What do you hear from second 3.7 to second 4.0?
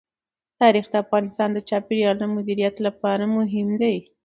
دي.